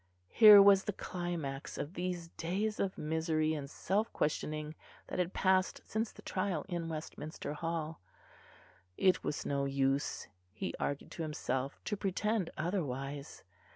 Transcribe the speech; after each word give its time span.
Here 0.31 0.63
was 0.63 0.85
the 0.85 0.93
climax 0.93 1.77
of 1.77 1.93
these 1.93 2.29
days 2.29 2.79
of 2.79 2.97
misery 2.97 3.53
and 3.53 3.69
self 3.69 4.11
questioning 4.11 4.73
that 5.05 5.19
had 5.19 5.31
passed 5.31 5.81
since 5.85 6.11
the 6.11 6.23
trial 6.23 6.65
in 6.67 6.89
Westminster 6.89 7.53
Hall. 7.53 8.01
It 8.97 9.23
was 9.23 9.45
no 9.45 9.65
use, 9.65 10.27
he 10.53 10.73
argued 10.79 11.11
to 11.11 11.21
himself, 11.21 11.79
to 11.83 11.95
pretend 11.95 12.49
otherwise. 12.57 13.43